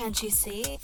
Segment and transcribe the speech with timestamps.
[0.00, 0.78] Can't you see?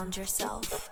[0.00, 0.88] Found yourself.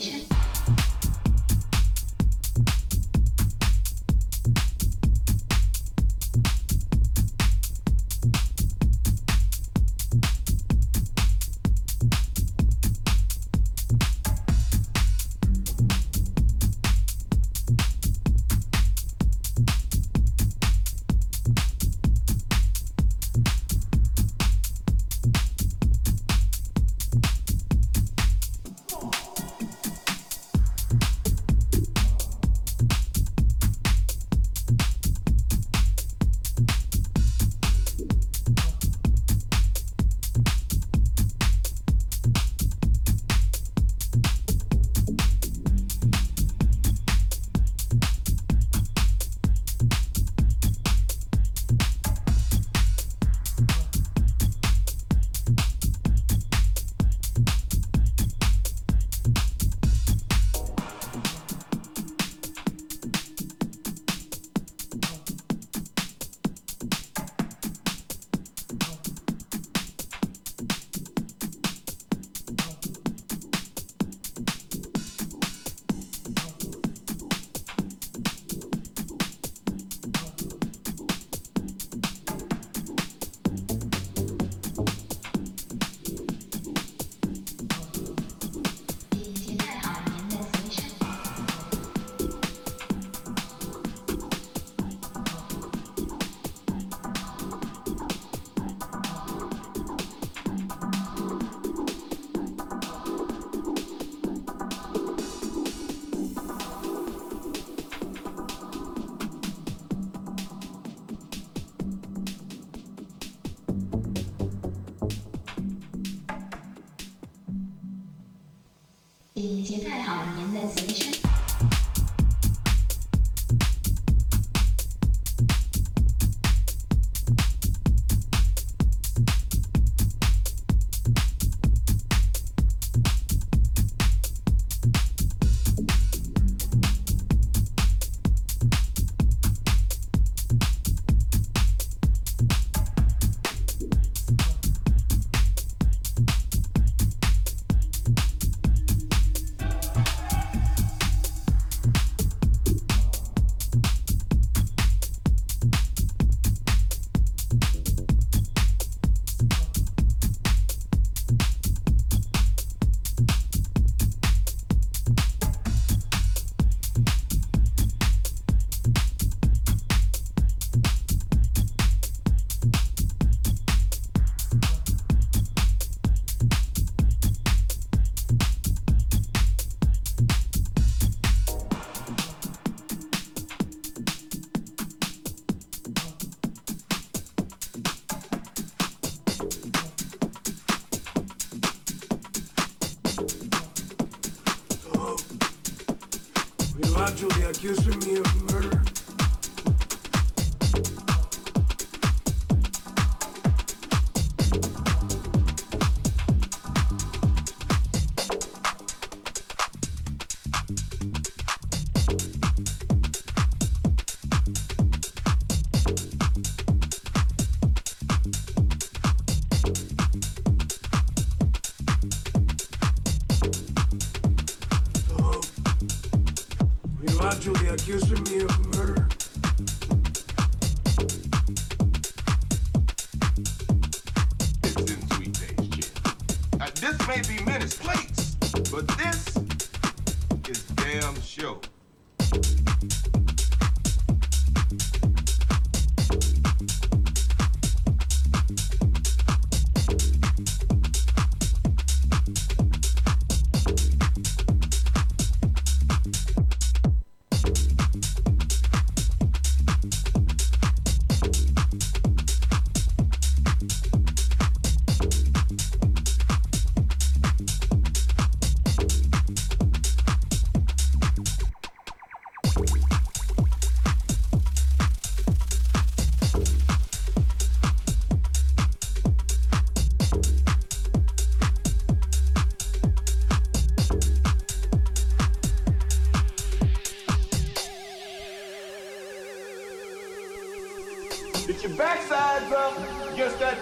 [0.00, 0.29] 您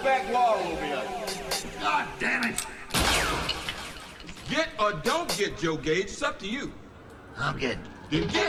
[0.03, 1.05] back wall will be up.
[1.81, 2.65] God damn it!
[4.49, 6.71] Get or don't get Joe Gage, it's up to you.
[7.37, 7.83] I'm getting.
[8.09, 8.48] Then get!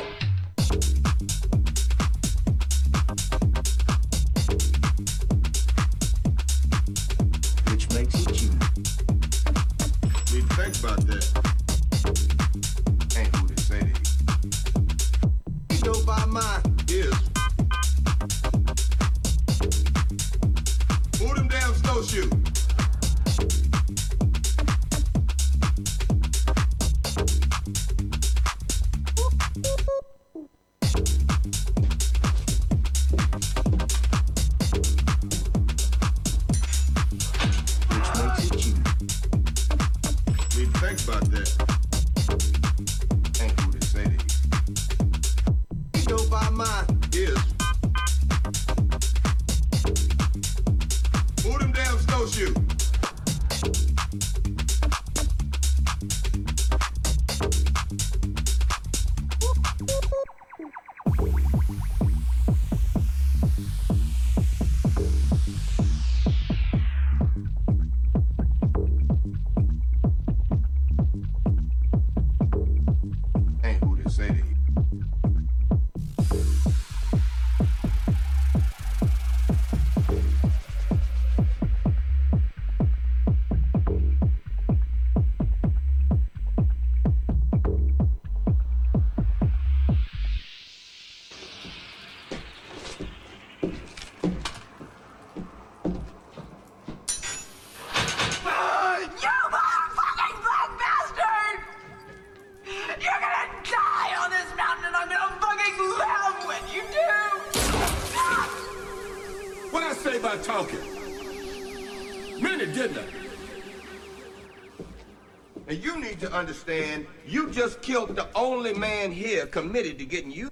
[116.21, 120.51] to understand you just killed the only man here committed to getting you.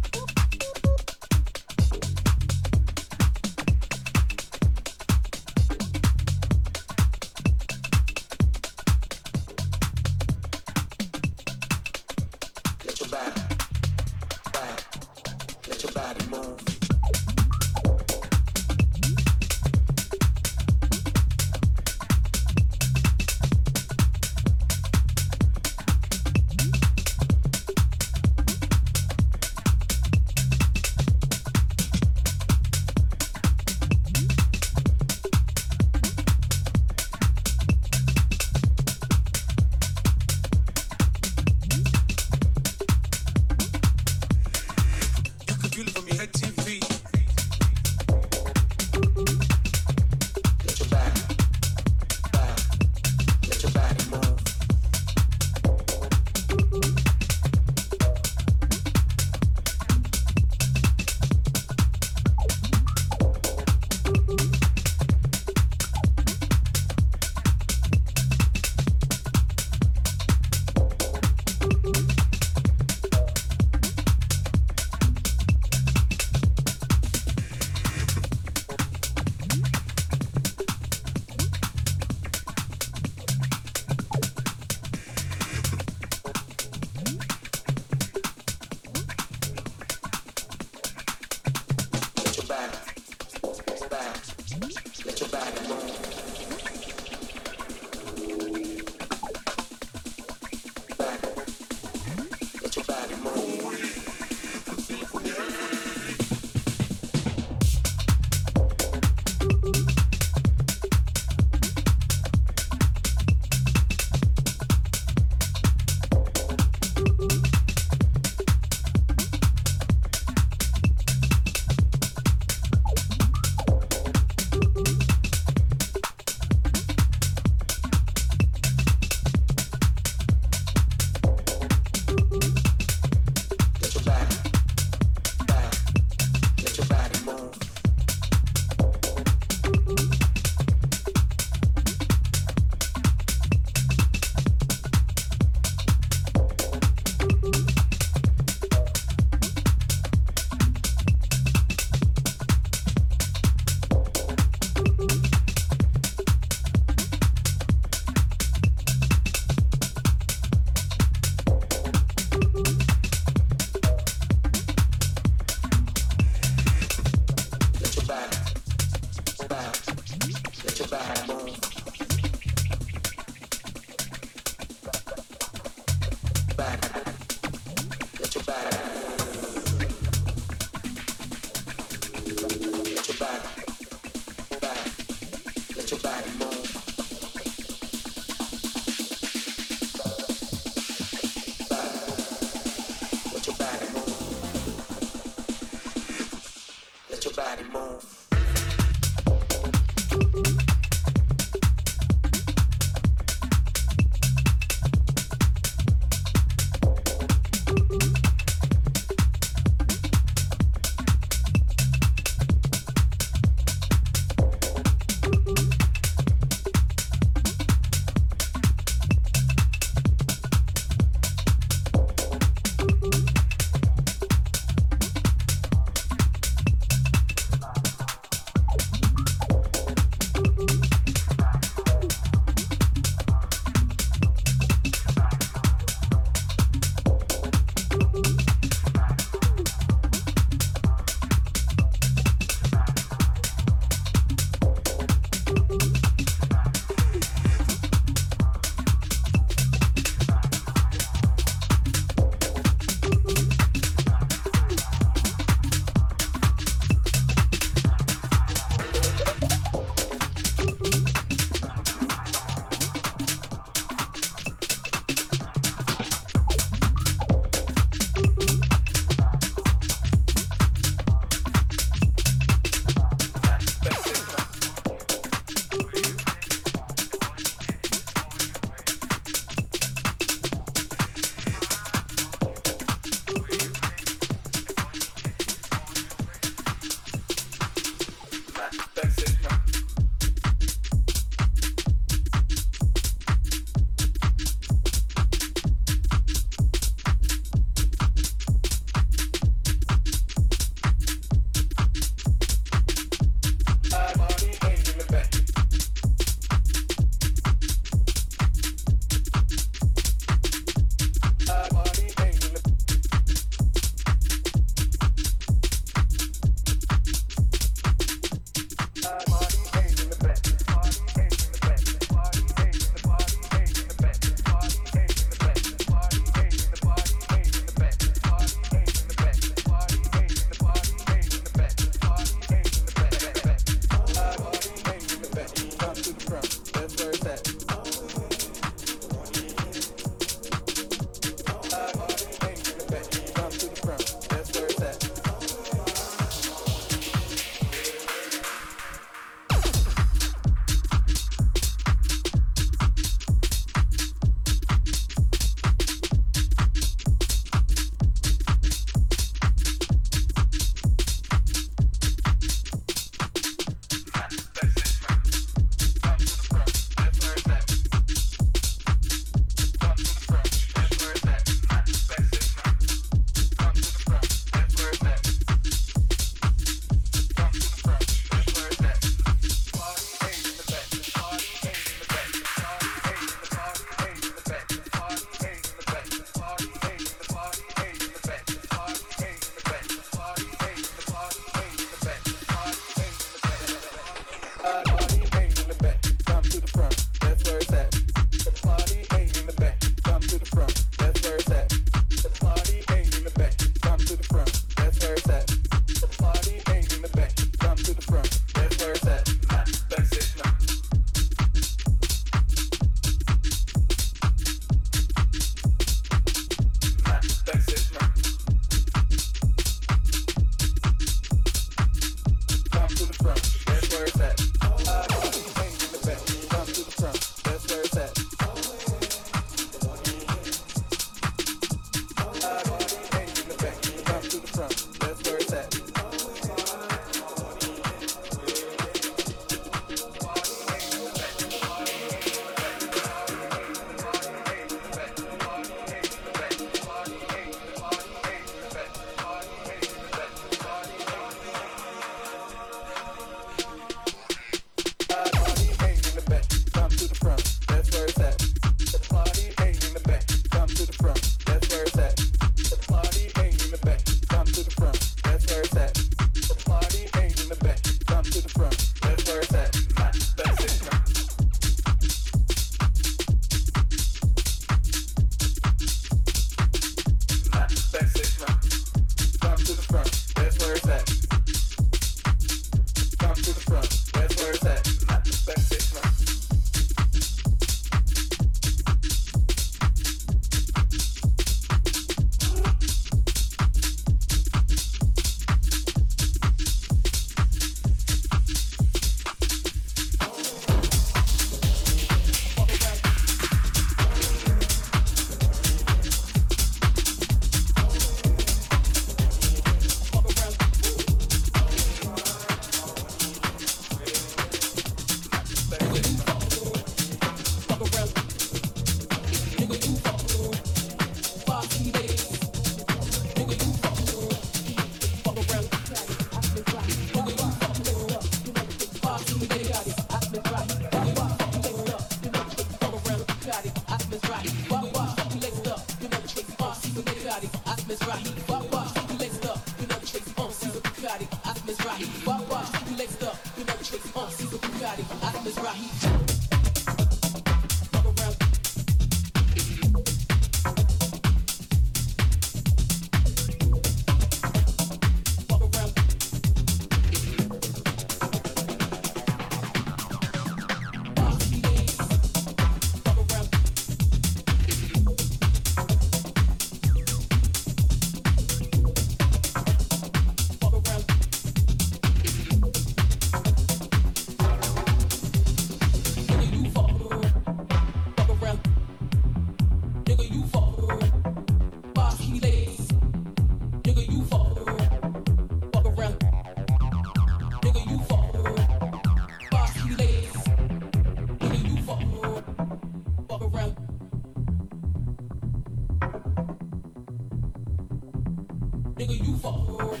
[598.96, 600.00] Nigga, you fuck around.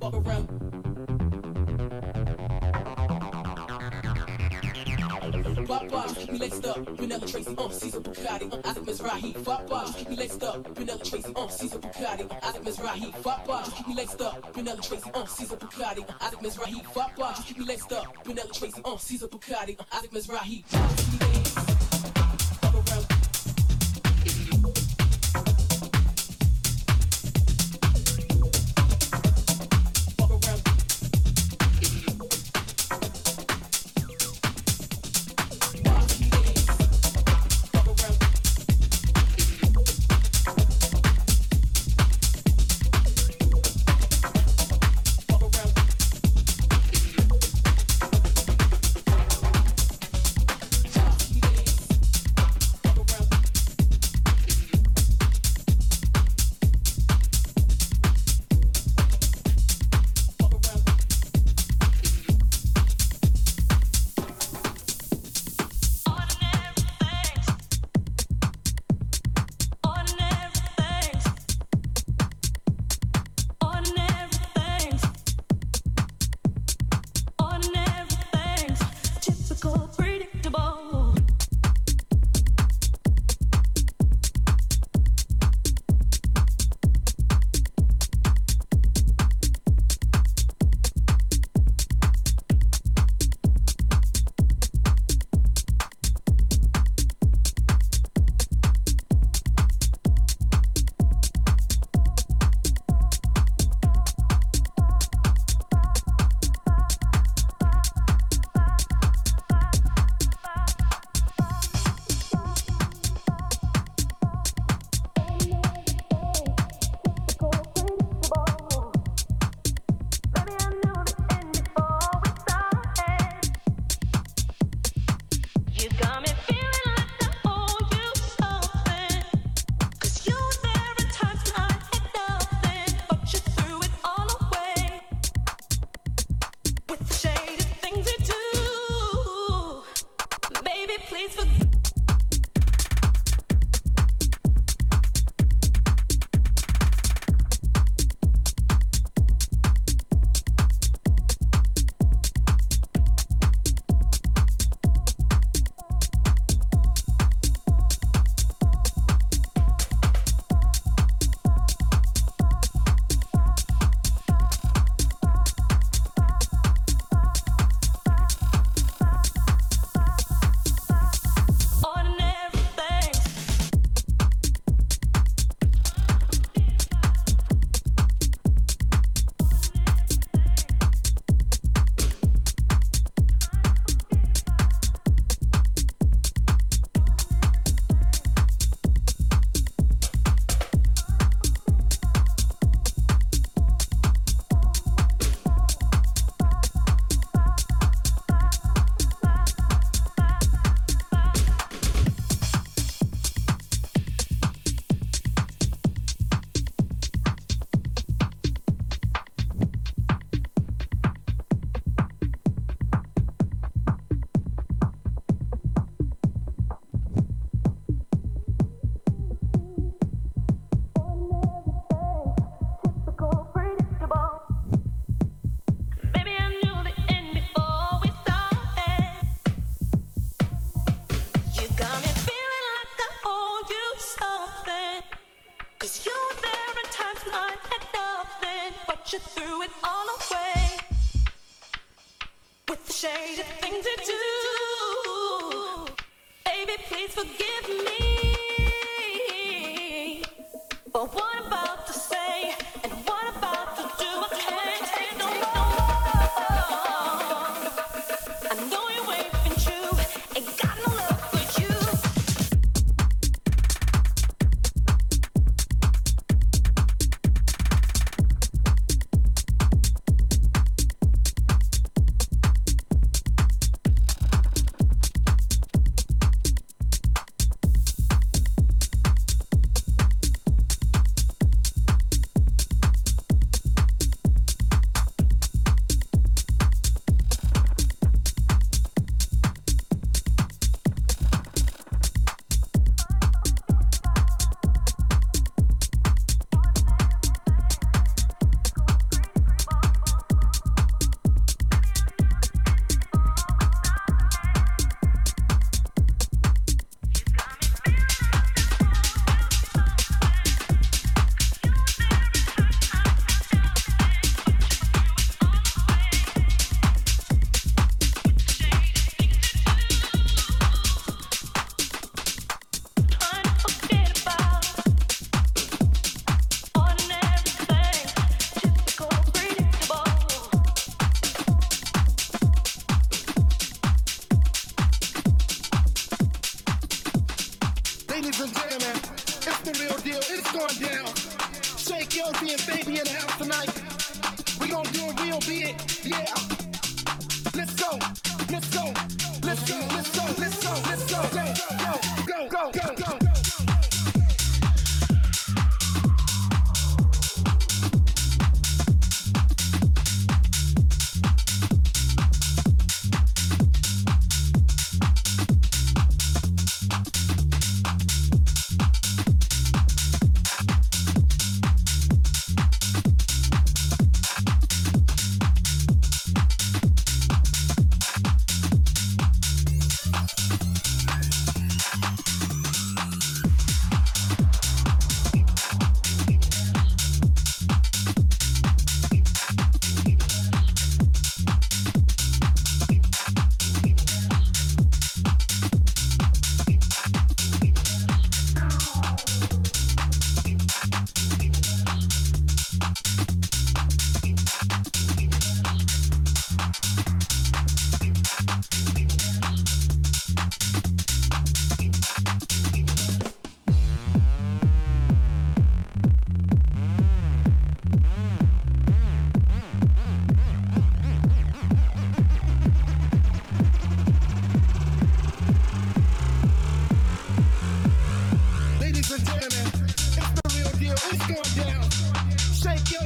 [0.00, 0.46] Fuck around.
[5.66, 6.76] Bop bop, keep me laced up.
[6.98, 9.44] Vanilla Tracy, um, Caesar Bugatti, um, Isaac Mizrahi.
[9.44, 10.68] Bop bop, keep me laced up.
[10.76, 13.22] Vanilla Tracy, um, Caesar Bugatti, um, Isaac Mizrahi.
[13.22, 14.54] Bop bop, keep me laced up.
[14.54, 16.94] Vanilla Tracy, um, Caesar Bugatti, um, Isaac Mizrahi.
[16.94, 18.26] Bop bop, keep me laced up.
[18.26, 21.41] Vanilla Tracy, um, Caesar Bugatti, um, Isaac Mizrahi.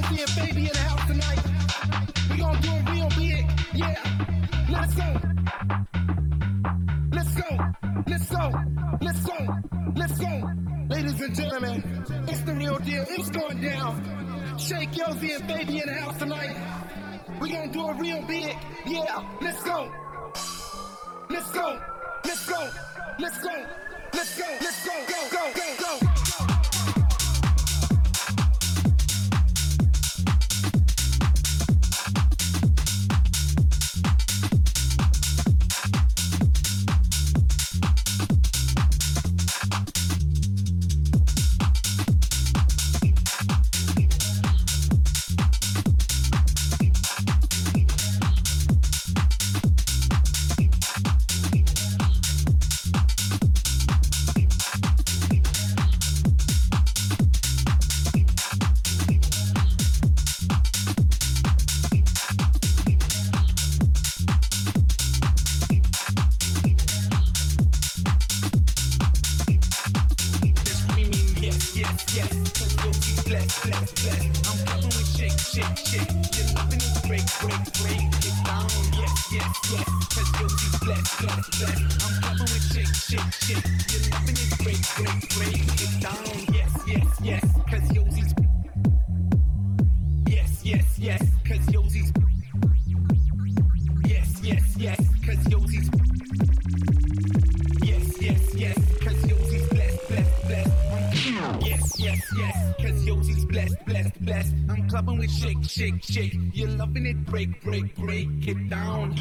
[0.08, 1.42] Baby in the house tonight.
[2.30, 3.50] We do it real big.
[3.74, 3.96] Yeah.
[4.70, 5.20] Let's go.
[7.10, 7.58] Let's go.
[8.06, 8.52] Let's go.
[9.00, 9.56] Let's go.
[9.96, 10.50] Let's go.
[10.88, 13.04] Ladies and gentlemen, it's the real deal.
[13.08, 14.58] It's going down.
[14.58, 16.56] Shake Yosi and baby in the house tonight.
[17.40, 18.56] We gonna do it real big.
[18.86, 19.38] Yeah.
[19.40, 19.90] Let's go.
[21.28, 21.80] Let's go.
[22.24, 22.70] Let's go.
[23.18, 23.66] Let's go.
[24.14, 24.58] Let's go.
[24.60, 24.92] Let's go.
[25.08, 25.28] Go.
[25.30, 25.52] Go.
[25.54, 26.46] Go.
[26.48, 26.55] Go.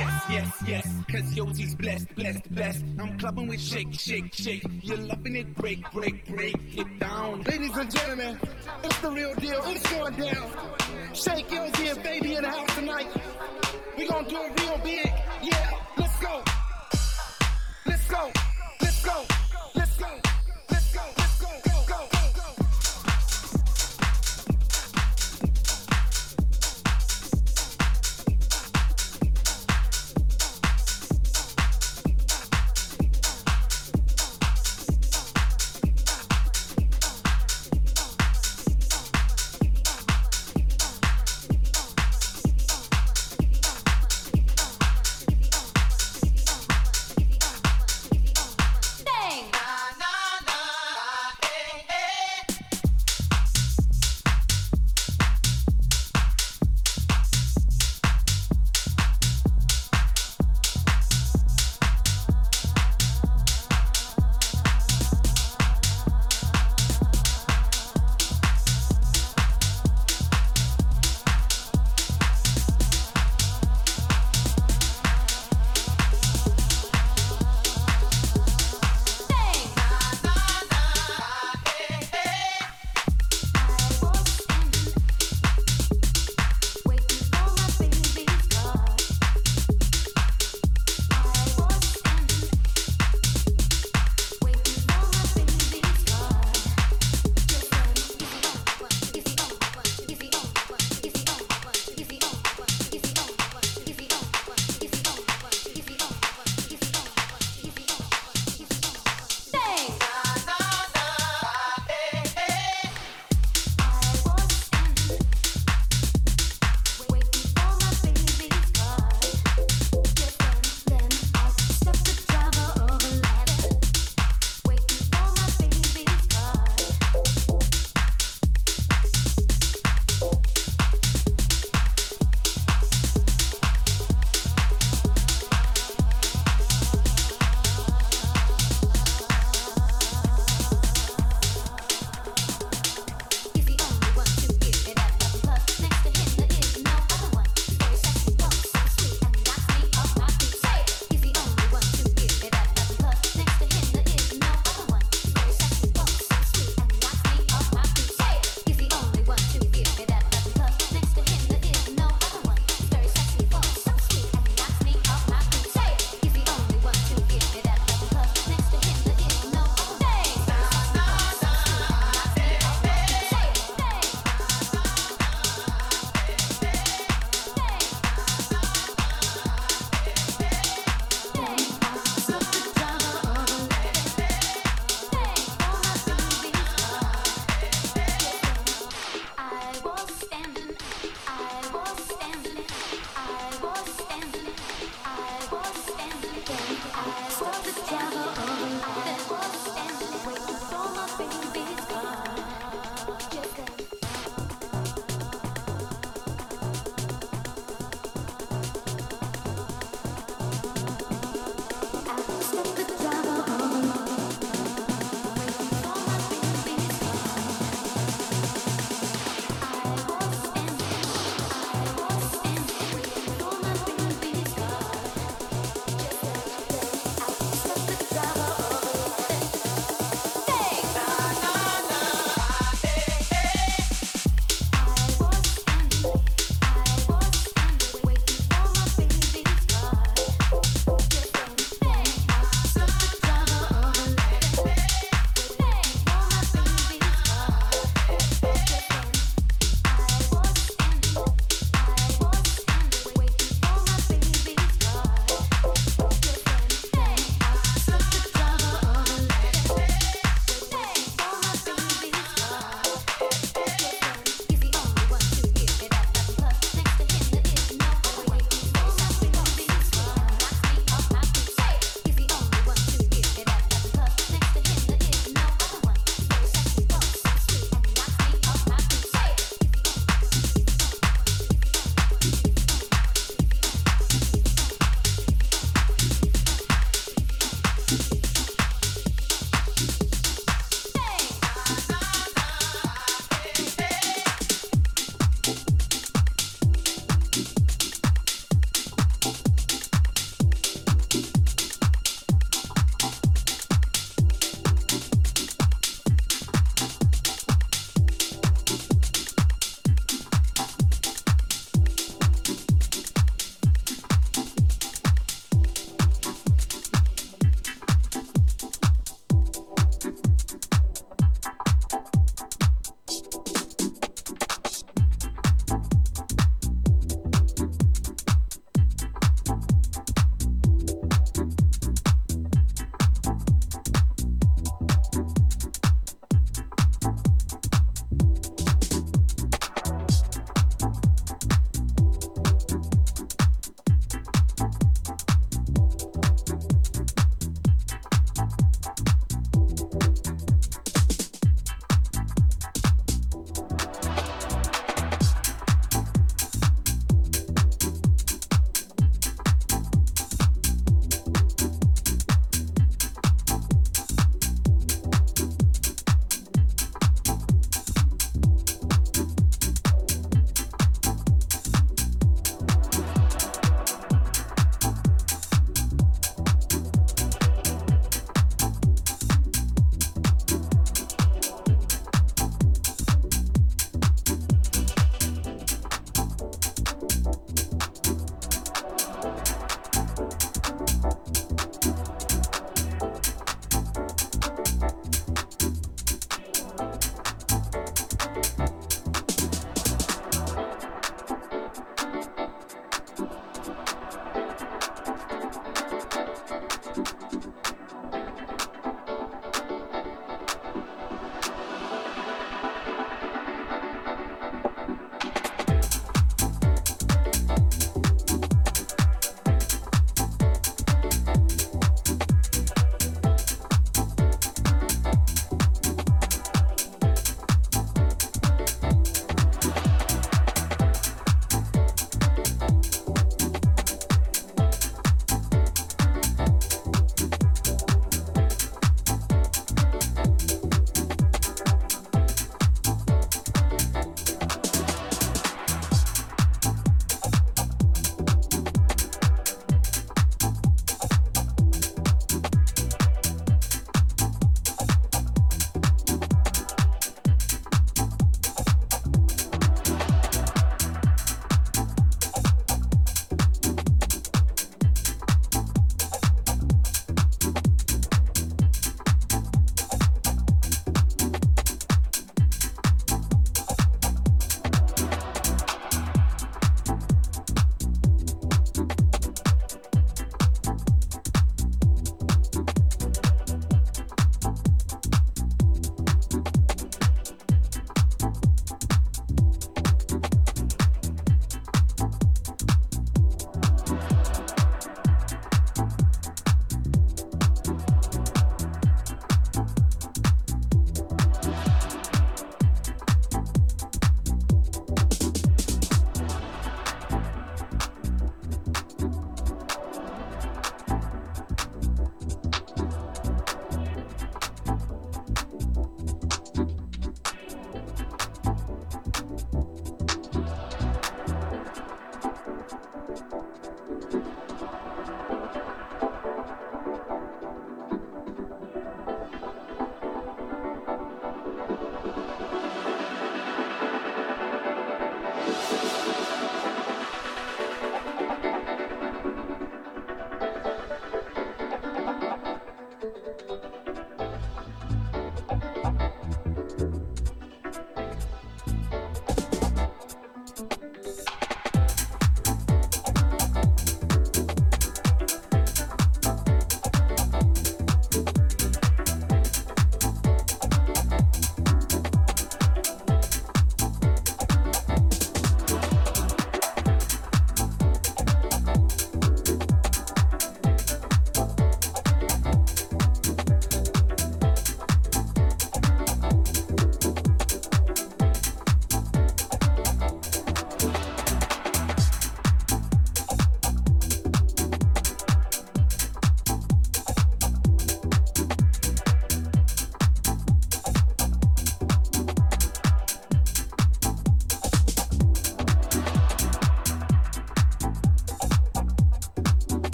[0.00, 0.94] Yes, yes, yes.
[1.12, 2.84] Cause Yoshi's blessed, blessed, blessed.
[2.98, 4.64] I'm clubbing with shake, shake, shake.
[4.80, 7.42] You're loving it, break, break, break it down.
[7.42, 8.38] Ladies and gentlemen,
[8.82, 9.60] it's the real deal.
[9.66, 10.50] It's going down.
[11.12, 13.08] Shake Yoshi and baby in the house tonight.
[13.98, 15.12] We gonna do it real big.